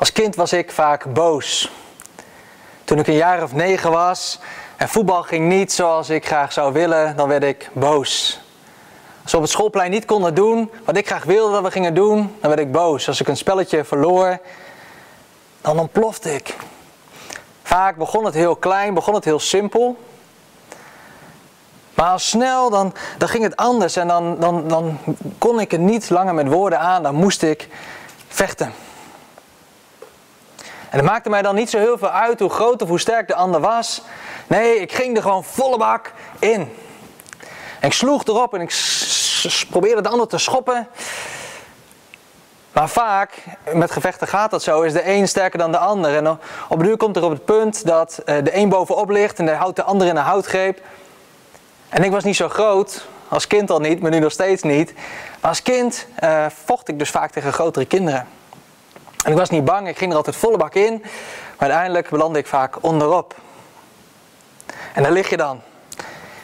[0.00, 1.70] Als kind was ik vaak boos.
[2.84, 4.38] Toen ik een jaar of negen was
[4.76, 8.40] en voetbal ging niet zoals ik graag zou willen, dan werd ik boos.
[9.22, 11.94] Als we op het schoolplein niet konden doen wat ik graag wilde dat we gingen
[11.94, 13.08] doen, dan werd ik boos.
[13.08, 14.38] Als ik een spelletje verloor,
[15.60, 16.56] dan ontplofte ik.
[17.62, 19.96] Vaak begon het heel klein, begon het heel simpel.
[21.94, 24.98] Maar al snel dan, dan ging het anders en dan, dan, dan
[25.38, 27.68] kon ik het niet langer met woorden aan, dan moest ik
[28.28, 28.72] vechten.
[30.90, 33.28] En het maakte mij dan niet zo heel veel uit hoe groot of hoe sterk
[33.28, 34.02] de ander was.
[34.46, 36.76] Nee, ik ging er gewoon volle bak in.
[37.80, 38.72] En ik sloeg erop en ik
[39.70, 40.88] probeerde de ander te schoppen.
[42.72, 46.16] Maar vaak, met gevechten gaat dat zo, is de een sterker dan de ander.
[46.16, 46.28] En
[46.68, 49.46] op de duur komt er op het punt dat eh, de een bovenop ligt en
[49.46, 50.80] de houdt de ander in een houtgreep.
[51.88, 54.94] En ik was niet zo groot, als kind al niet, maar nu nog steeds niet.
[55.40, 58.26] Maar als kind uh, vocht ik dus vaak tegen grotere kinderen.
[59.24, 61.00] En ik was niet bang, ik ging er altijd volle bak in.
[61.00, 63.34] Maar uiteindelijk belandde ik vaak onderop.
[64.94, 65.60] En daar lig je dan.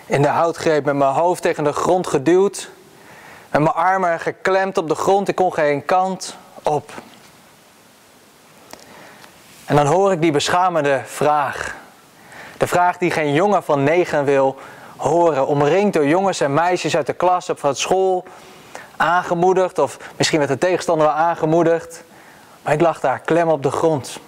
[0.07, 2.71] In de houtgreep met mijn hoofd tegen de grond geduwd.
[3.51, 5.29] Met mijn armen geklemd op de grond.
[5.29, 6.93] Ik kon geen kant op.
[9.65, 11.75] En dan hoor ik die beschamende vraag.
[12.57, 14.57] De vraag die geen jongen van negen wil
[14.97, 15.47] horen.
[15.47, 18.25] Omringd door jongens en meisjes uit de klas of van school.
[18.97, 22.05] Aangemoedigd of misschien werd de tegenstander wel aangemoedigd.
[22.67, 24.19] Maar ik lag daar klem op de grond.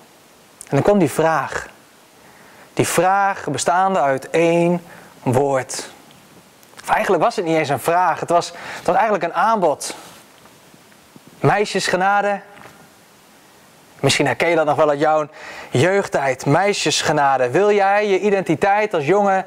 [0.58, 1.68] En dan kwam die vraag.
[2.74, 4.84] Die vraag bestaande uit één
[5.22, 5.90] woord.
[6.86, 9.96] Eigenlijk was het niet eens een vraag, het was, het was eigenlijk een aanbod.
[11.40, 12.40] Meisjesgenade.
[14.00, 15.28] Misschien herken je dat nog wel uit jouw
[15.70, 16.46] jeugdtijd.
[16.46, 17.50] Meisjesgenade.
[17.50, 19.46] Wil jij je identiteit als jongen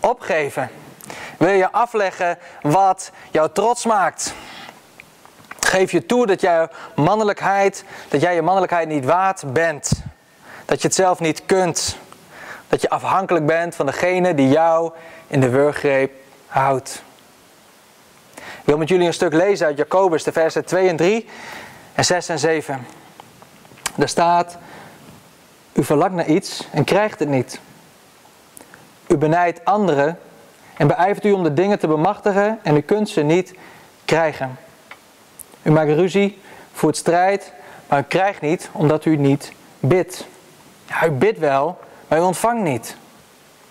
[0.00, 0.70] opgeven?
[1.38, 4.34] Wil je afleggen wat jou trots maakt?
[5.68, 9.90] Geef je toe dat jij mannelijkheid, dat jij je mannelijkheid niet waard bent.
[10.64, 11.96] Dat je het zelf niet kunt.
[12.68, 14.92] Dat je afhankelijk bent van degene die jou
[15.26, 16.12] in de wurggreep
[16.46, 17.02] houdt.
[18.34, 21.28] Ik wil met jullie een stuk lezen uit Jacobus, de versen 2 en 3
[21.94, 22.86] en 6 en 7.
[23.94, 24.58] Daar staat,
[25.72, 27.60] u verlangt naar iets en krijgt het niet.
[29.06, 30.18] U benijdt anderen
[30.76, 33.54] en beijvert u om de dingen te bemachtigen en u kunt ze niet
[34.04, 34.66] krijgen.
[35.62, 36.38] U maakt ruzie,
[36.72, 37.52] voert strijd,
[37.88, 40.26] maar u krijgt niet omdat u niet bidt.
[41.04, 42.96] U bidt wel, maar u ontvangt niet.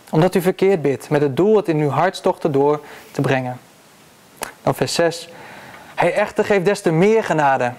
[0.10, 2.82] Omdat u verkeerd bidt, met het doel het in uw hartstochten door
[3.12, 3.60] te brengen.
[4.64, 5.30] Dan vers 6.
[5.96, 7.72] Hij echter geeft des te meer genade.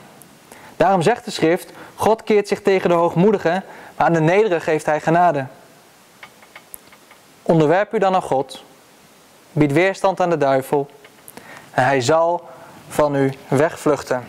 [0.77, 3.65] Daarom zegt de schrift, God keert zich tegen de hoogmoedigen,
[3.97, 5.47] maar aan de nederigen geeft hij genade.
[7.43, 8.65] Onderwerp u dan aan God,
[9.53, 10.89] bied weerstand aan de duivel,
[11.71, 12.49] en hij zal
[12.88, 14.25] van u wegvluchten.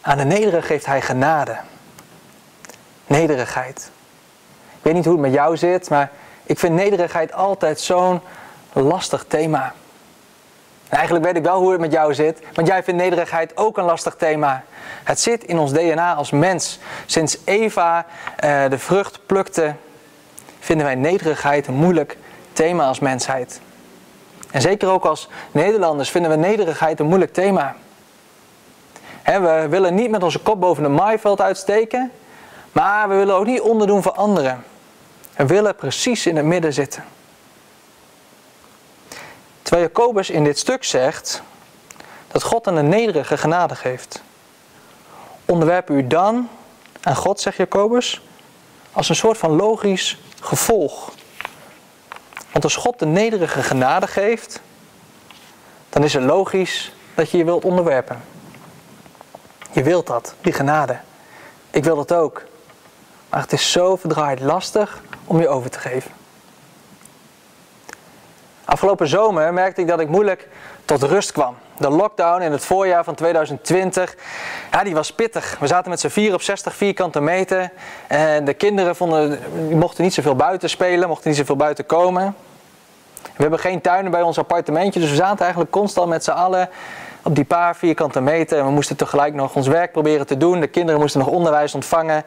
[0.00, 1.56] Aan de nederige geeft hij genade.
[3.06, 3.90] Nederigheid.
[4.76, 6.10] Ik weet niet hoe het met jou zit, maar
[6.44, 8.20] ik vind nederigheid altijd zo'n
[8.72, 9.74] lastig thema.
[10.88, 13.76] En eigenlijk weet ik wel hoe het met jou zit, want jij vindt nederigheid ook
[13.76, 14.64] een lastig thema.
[15.04, 16.78] Het zit in ons DNA als mens.
[17.06, 19.74] Sinds Eva eh, de vrucht plukte,
[20.58, 22.16] vinden wij nederigheid een moeilijk
[22.52, 23.60] thema als mensheid.
[24.52, 27.76] En zeker ook als Nederlanders vinden we nederigheid een moeilijk thema.
[29.24, 32.12] we willen niet met onze kop boven de maaiveld uitsteken,
[32.72, 34.64] maar we willen ook niet onderdoen voor anderen.
[35.36, 37.04] We willen precies in het midden zitten.
[39.62, 41.42] Terwijl Jacobus in dit stuk zegt
[42.28, 44.22] dat God aan de nederige genade geeft.
[45.44, 46.48] Onderwerp u dan
[47.02, 48.22] aan God, zegt Jacobus,
[48.92, 51.12] als een soort van logisch gevolg
[52.52, 54.60] want als God de nederige genade geeft,
[55.88, 58.22] dan is het logisch dat je je wilt onderwerpen.
[59.72, 60.98] Je wilt dat, die genade.
[61.70, 62.42] Ik wil dat ook.
[63.28, 66.10] Maar het is zo verdraaid lastig om je over te geven.
[68.64, 70.48] Afgelopen zomer merkte ik dat ik moeilijk
[70.84, 71.56] tot rust kwam.
[71.76, 74.16] De lockdown in het voorjaar van 2020,
[74.70, 75.56] ja, die was pittig.
[75.60, 77.70] We zaten met z'n vier op 60 vierkante meter.
[78.06, 79.38] En de kinderen vonden,
[79.70, 82.34] mochten niet zoveel buiten spelen, mochten niet zoveel buiten komen.
[83.22, 86.68] We hebben geen tuinen bij ons appartementje, dus we zaten eigenlijk constant met z'n allen
[87.22, 88.58] op die paar vierkante meter.
[88.58, 90.60] En we moesten tegelijk nog ons werk proberen te doen.
[90.60, 92.24] De kinderen moesten nog onderwijs ontvangen.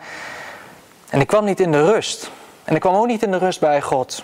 [1.10, 2.32] En ik kwam niet in de rust.
[2.64, 4.24] En ik kwam ook niet in de rust bij God.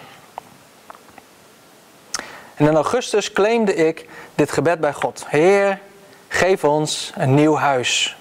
[2.56, 5.26] En in augustus claimde ik dit gebed bij God.
[5.28, 5.80] Heer,
[6.28, 8.16] geef ons een nieuw huis.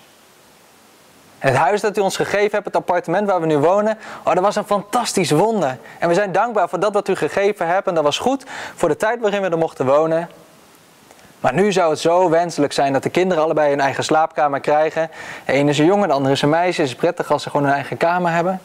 [1.38, 4.43] Het huis dat u ons gegeven hebt, het appartement waar we nu wonen, oh, dat
[4.43, 5.79] was een fantastisch wonder.
[5.99, 8.44] En we zijn dankbaar voor dat wat u gegeven hebt en dat was goed
[8.75, 10.29] voor de tijd waarin we er mochten wonen.
[11.41, 15.11] Maar nu zou het zo wenselijk zijn dat de kinderen allebei een eigen slaapkamer krijgen.
[15.44, 16.81] De is een jongen, de andere is een meisje.
[16.81, 18.61] Het is prettig als ze gewoon een eigen kamer hebben.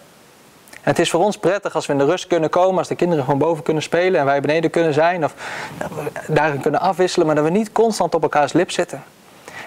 [0.86, 3.24] Het is voor ons prettig als we in de rust kunnen komen, als de kinderen
[3.24, 5.34] gewoon boven kunnen spelen en wij beneden kunnen zijn of
[6.28, 9.04] daarin kunnen afwisselen, maar dat we niet constant op elkaars lip zitten.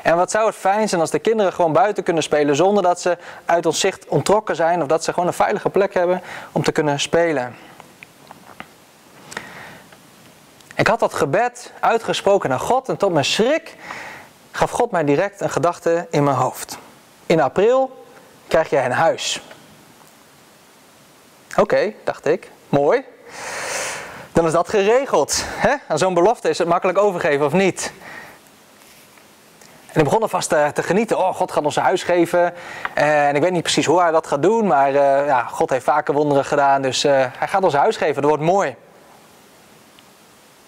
[0.03, 3.01] En wat zou het fijn zijn als de kinderen gewoon buiten kunnen spelen zonder dat
[3.01, 6.23] ze uit ons zicht ontrokken zijn of dat ze gewoon een veilige plek hebben
[6.53, 7.57] om te kunnen spelen.
[10.75, 13.77] Ik had dat gebed uitgesproken naar God en tot mijn schrik
[14.51, 16.79] gaf God mij direct een gedachte in mijn hoofd.
[17.27, 18.05] In april
[18.49, 19.43] krijg jij een huis.
[21.61, 22.51] Oké, dacht ik.
[22.69, 23.05] Mooi.
[24.33, 25.45] Dan is dat geregeld.
[25.47, 25.75] Hè?
[25.89, 27.93] Aan zo'n belofte is het makkelijk overgeven of niet?
[29.93, 31.19] En ik begon alvast te, te genieten.
[31.19, 32.55] Oh, God gaat ons een huis geven.
[32.95, 34.67] en ik weet niet precies hoe hij dat gaat doen.
[34.67, 36.83] Maar uh, ja, God heeft vaker wonderen gedaan.
[36.83, 38.23] Dus uh, hij gaat ons huis geven.
[38.23, 38.77] Dat wordt mooi.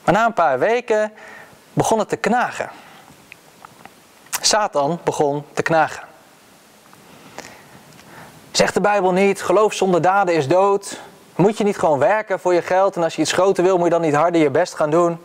[0.04, 1.12] Maar na een paar weken
[1.72, 2.70] begon het te knagen.
[4.40, 6.09] Satan begon te knagen.
[8.50, 11.00] Zegt de Bijbel niet, geloof zonder daden is dood.
[11.36, 13.84] Moet je niet gewoon werken voor je geld en als je iets groter wil, moet
[13.84, 15.18] je dan niet harder je best gaan doen?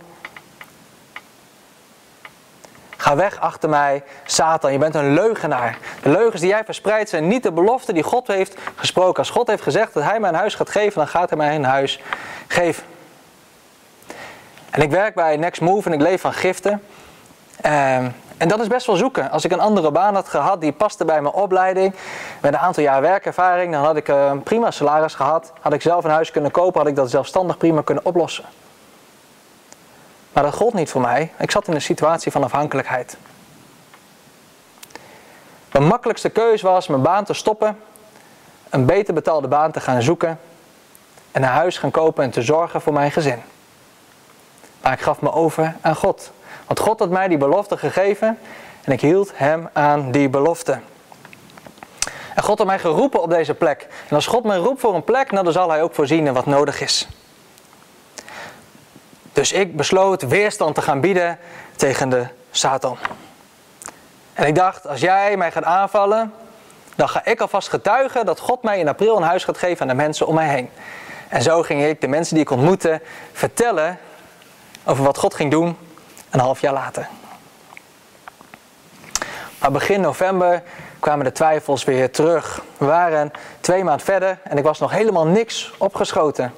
[2.98, 4.72] Ga weg achter mij, Satan.
[4.72, 5.78] Je bent een leugenaar.
[6.02, 9.18] De leugens die jij verspreidt zijn niet de beloften die God heeft gesproken.
[9.18, 11.56] Als God heeft gezegd dat hij mij een huis gaat geven, dan gaat hij mij
[11.56, 12.00] een huis
[12.48, 12.84] geven.
[14.70, 16.82] En ik werk bij Next Move en ik leef van giften.
[17.62, 19.32] Ehm, en dat is best wel zoeken.
[19.32, 21.96] Als ik een andere baan had gehad die paste bij mijn opleiding,
[22.42, 25.54] met een aantal jaar werkervaring, dan had ik een eh, prima salaris gehad.
[25.62, 28.46] Had ik zelf een huis kunnen kopen, had ik dat zelfstandig prima kunnen oplossen.
[30.34, 31.32] Maar dat gold niet voor mij.
[31.40, 33.18] Ik zat in een situatie van afhankelijkheid.
[35.72, 37.80] Mijn makkelijkste keuze was mijn baan te stoppen,
[38.70, 40.40] een beter betaalde baan te gaan zoeken
[41.32, 43.42] en een huis gaan kopen en te zorgen voor mijn gezin.
[44.82, 46.32] Maar ik gaf me over aan God.
[46.68, 48.38] Want God had mij die belofte gegeven
[48.84, 50.80] en ik hield hem aan die belofte.
[52.36, 53.88] En God had mij geroepen op deze plek.
[54.10, 56.34] En als God mij roept voor een plek, nou, dan zal hij ook voorzien in
[56.34, 57.08] wat nodig is.
[59.34, 61.38] Dus ik besloot weerstand te gaan bieden
[61.76, 62.98] tegen de Satan.
[64.34, 66.34] En ik dacht, als jij mij gaat aanvallen,
[66.96, 69.88] dan ga ik alvast getuigen dat God mij in april een huis gaat geven aan
[69.98, 70.70] de mensen om mij heen.
[71.28, 73.02] En zo ging ik de mensen die ik ontmoette
[73.34, 74.00] vertellen
[74.84, 75.78] over wat God ging doen
[76.36, 77.08] een half jaar later.
[79.60, 80.64] Maar begin november
[81.00, 82.62] kwamen de twijfels weer terug.
[82.78, 86.54] We waren twee maanden verder en ik was nog helemaal niks opgeschoten.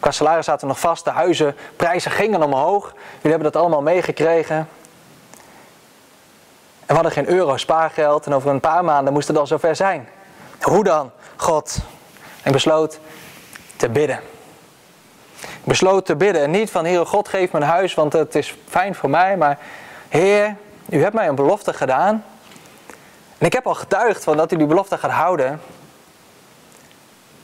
[0.00, 2.92] Qua salaris zaten nog vast, de huizenprijzen gingen omhoog.
[3.14, 4.56] Jullie hebben dat allemaal meegekregen.
[6.80, 9.76] En we hadden geen euro spaargeld en over een paar maanden moest het al zover
[9.76, 10.08] zijn.
[10.60, 11.10] Hoe dan?
[11.36, 11.78] God.
[12.42, 12.98] Ik besloot
[13.76, 14.33] te bidden
[15.64, 16.42] besloot te bidden.
[16.42, 19.36] En niet van, Heer God, geef me een huis, want het is fijn voor mij.
[19.36, 19.58] Maar
[20.08, 20.56] Heer,
[20.88, 22.24] u hebt mij een belofte gedaan.
[23.38, 25.60] En ik heb al getuigd van dat u die belofte gaat houden.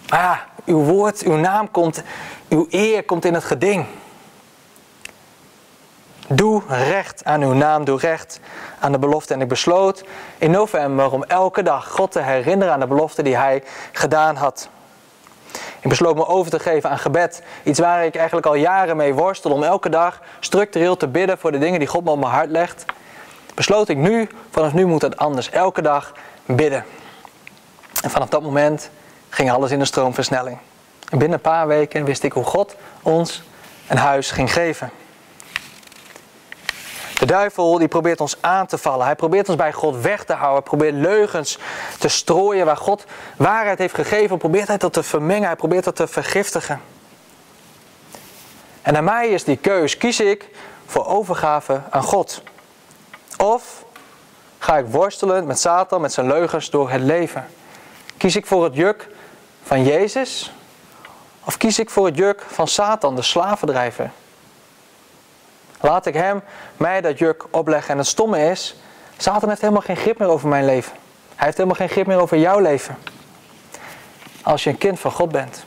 [0.06, 2.02] Ja, uw woord, uw naam komt,
[2.48, 3.86] uw eer komt in het geding.
[6.28, 8.40] Doe recht aan uw naam, doe recht
[8.78, 9.34] aan de belofte.
[9.34, 10.04] En ik besloot
[10.38, 13.62] in november om elke dag God te herinneren aan de belofte die hij
[13.92, 14.68] gedaan had.
[15.80, 17.42] Ik besloot me over te geven aan gebed.
[17.62, 21.52] Iets waar ik eigenlijk al jaren mee worstel om elke dag structureel te bidden voor
[21.52, 22.84] de dingen die God me op mijn hart legt.
[23.54, 25.50] Besloot ik nu, vanaf nu moet het anders.
[25.50, 26.12] Elke dag
[26.46, 26.84] bidden.
[28.02, 28.90] En vanaf dat moment
[29.28, 30.58] ging alles in een stroomversnelling.
[31.10, 33.42] En binnen een paar weken wist ik hoe God ons
[33.88, 34.90] een huis ging geven.
[37.20, 39.06] De duivel die probeert ons aan te vallen.
[39.06, 40.58] Hij probeert ons bij God weg te houden.
[40.58, 41.58] Hij probeert leugens
[41.98, 43.04] te strooien waar God
[43.36, 44.38] waarheid heeft gegeven.
[44.38, 45.46] Probeert hij dat te vermengen.
[45.46, 46.80] Hij probeert dat te vergiftigen.
[48.82, 49.96] En aan mij is die keus.
[49.96, 50.48] Kies ik
[50.86, 52.42] voor overgave aan God?
[53.36, 53.84] Of
[54.58, 57.46] ga ik worstelen met Satan, met zijn leugens door het leven?
[58.16, 59.08] Kies ik voor het juk
[59.62, 60.52] van Jezus?
[61.44, 64.10] Of kies ik voor het juk van Satan, de slavendrijver?
[65.80, 66.42] Laat ik hem
[66.76, 67.90] mij dat juk opleggen.
[67.90, 68.76] En het stomme is,
[69.16, 70.92] Satan heeft helemaal geen grip meer over mijn leven.
[71.34, 72.98] Hij heeft helemaal geen grip meer over jouw leven.
[74.42, 75.64] Als je een kind van God bent.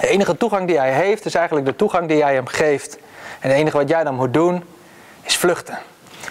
[0.00, 2.96] De enige toegang die hij heeft is eigenlijk de toegang die jij hem geeft.
[3.40, 4.64] En het enige wat jij dan moet doen
[5.22, 5.78] is vluchten.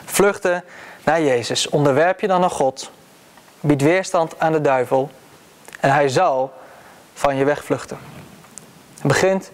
[0.06, 0.64] Vluchten
[1.04, 1.70] naar Jezus.
[1.70, 2.92] Onderwerp je dan aan God.
[3.60, 5.10] Bied weerstand aan de duivel.
[5.80, 6.54] En hij zal
[7.14, 7.98] van je wegvluchten.
[8.94, 9.52] Het begint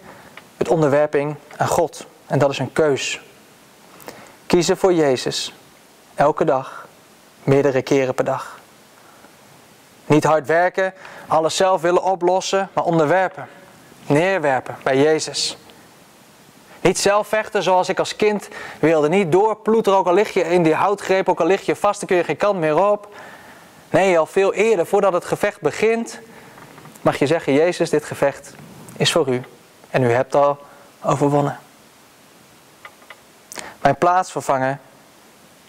[0.56, 2.06] met onderwerping aan God.
[2.32, 3.20] En dat is een keus.
[4.46, 5.54] Kiezen voor Jezus.
[6.14, 6.86] Elke dag.
[7.44, 8.60] Meerdere keren per dag.
[10.06, 10.94] Niet hard werken,
[11.26, 13.48] alles zelf willen oplossen, maar onderwerpen.
[14.06, 15.56] Neerwerpen bij Jezus.
[16.80, 18.48] Niet zelf vechten zoals ik als kind
[18.80, 19.08] wilde.
[19.08, 22.08] Niet doorploeteren, ook al lig je in die houtgreep, ook al lig je vast, dan
[22.08, 23.14] kun je geen kant meer op.
[23.90, 26.20] Nee, al veel eerder, voordat het gevecht begint,
[27.02, 28.54] mag je zeggen, Jezus, dit gevecht
[28.96, 29.42] is voor u.
[29.90, 30.58] En u hebt al
[31.02, 31.58] overwonnen.
[33.82, 34.78] Mijn plaatsvervanger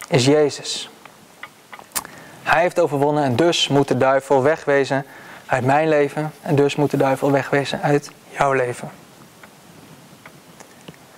[0.08, 0.90] is Jezus.
[2.42, 5.06] Hij heeft overwonnen en dus moet de duivel wegwezen
[5.46, 6.32] uit mijn leven.
[6.42, 8.90] En dus moet de duivel wegwezen uit jouw leven.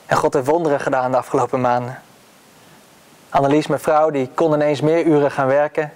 [0.07, 2.00] En God heeft wonderen gedaan de afgelopen maanden.
[3.31, 5.93] Annelies, mijn vrouw, die kon ineens meer uren gaan werken.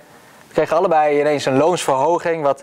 [0.48, 2.62] We kregen allebei ineens een loonsverhoging, wat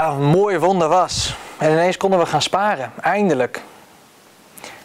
[0.00, 1.36] een mooie wonder was.
[1.58, 3.62] En ineens konden we gaan sparen, eindelijk.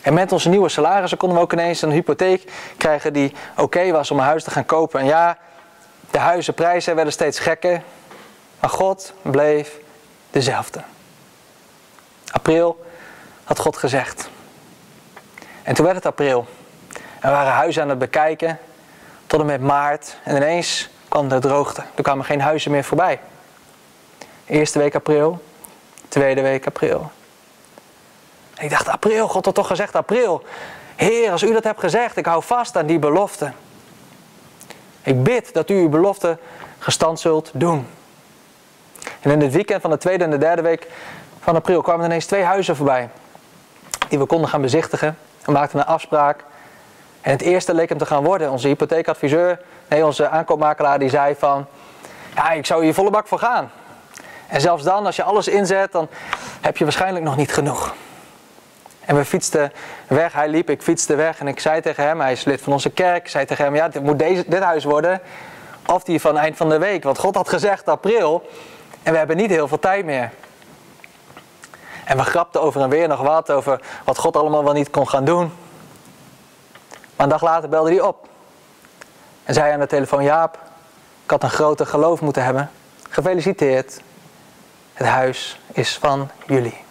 [0.08, 4.12] En met onze nieuwe salarissen konden we ook ineens een hypotheek krijgen die oké was
[4.12, 5.00] om een huis te gaan kopen.
[5.00, 5.38] En ja,
[6.12, 7.82] de huizenprijzen werden steeds gekker,
[8.60, 9.80] maar God bleef
[10.30, 10.82] dezelfde.
[12.32, 12.86] April
[13.44, 14.30] had God gezegd.
[15.64, 16.48] En toen werd het april.
[16.94, 18.60] En we waren huizen aan het bekijken
[19.26, 20.18] tot en met maart.
[20.24, 21.84] En ineens kwam de droogte.
[21.96, 23.20] Er kwamen geen huizen meer voorbij.
[24.46, 25.44] Eerste week april,
[26.08, 27.12] tweede week april.
[28.60, 30.44] Ik dacht, april, God had toch gezegd april.
[30.96, 33.52] Heer, als u dat hebt gezegd, ik hou vast aan die belofte.
[35.04, 36.38] Ik bid dat u uw belofte
[36.80, 37.88] gestand zult doen.
[39.20, 40.88] En in het weekend van de tweede en de derde week
[41.40, 43.10] van april kwamen ineens twee huizen voorbij.
[44.10, 45.18] Die we konden gaan bezichtigen.
[45.46, 46.44] We maakten een afspraak.
[47.22, 48.52] En het eerste leek hem te gaan worden.
[48.52, 51.66] Onze hypotheekadviseur, nee, onze aankoopmakelaar, die zei van...
[52.36, 53.72] Ja, ik zou hier volle bak voor gaan.
[54.48, 56.08] En zelfs dan, als je alles inzet, dan
[56.62, 57.94] heb je waarschijnlijk nog niet genoeg.
[59.08, 59.72] En we fietsten
[60.08, 62.74] weg, hij liep, ik fietste weg en ik zei tegen hem, hij is lid van
[62.74, 65.22] onze kerk, ik zei tegen hem, ja, dit moet deze, dit huis worden.
[65.86, 68.50] Of die van eind van de week, want God had gezegd april
[69.04, 70.32] en we hebben niet heel veel tijd meer.
[72.04, 75.08] En we grapten over en weer nog wat, over wat God allemaal wel niet kon
[75.08, 75.52] gaan doen.
[77.16, 78.28] Maar een dag later belde hij op.
[79.44, 80.60] En zei aan de telefoon, Jaap,
[81.24, 82.70] ik had een groter geloof moeten hebben.
[83.10, 84.02] Gefeliciteerd,
[84.94, 86.86] het huis is van jullie.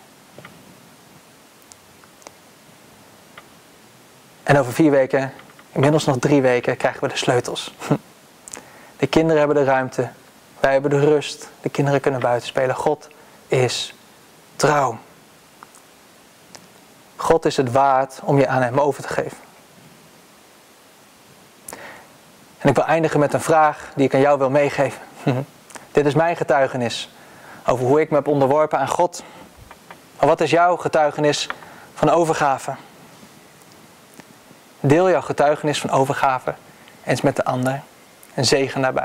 [4.47, 5.33] En over vier weken,
[5.73, 7.75] inmiddels nog drie weken, krijgen we de sleutels.
[8.97, 10.09] De kinderen hebben de ruimte.
[10.61, 11.49] Wij hebben de rust.
[11.61, 12.75] De kinderen kunnen buiten spelen.
[12.75, 13.09] God
[13.47, 13.95] is
[14.57, 14.99] trouw.
[17.17, 19.37] God is het waard om je aan Hem over te geven.
[22.59, 25.03] En ik wil eindigen met een vraag die ik aan jou wil meegeven.
[25.93, 27.11] Dit is mijn getuigenis
[27.67, 29.23] over hoe ik me heb onderworpen aan God.
[30.19, 31.49] Maar wat is jouw getuigenis
[31.95, 32.75] van overgave?
[34.87, 36.55] Deel jouw getuigenis van overgave
[37.05, 37.81] eens met de ander
[38.35, 38.95] en zegen daarbij.